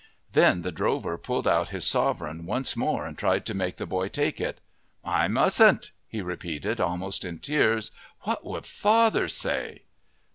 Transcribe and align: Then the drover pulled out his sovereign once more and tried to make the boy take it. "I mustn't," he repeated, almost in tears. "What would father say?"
Then 0.33 0.63
the 0.63 0.71
drover 0.71 1.15
pulled 1.15 1.47
out 1.47 1.69
his 1.69 1.85
sovereign 1.85 2.47
once 2.47 2.75
more 2.75 3.05
and 3.05 3.15
tried 3.15 3.45
to 3.45 3.53
make 3.53 3.75
the 3.75 3.85
boy 3.85 4.07
take 4.07 4.41
it. 4.41 4.59
"I 5.05 5.27
mustn't," 5.27 5.91
he 6.07 6.23
repeated, 6.23 6.81
almost 6.81 7.23
in 7.23 7.37
tears. 7.37 7.91
"What 8.21 8.43
would 8.43 8.65
father 8.65 9.27
say?" 9.27 9.83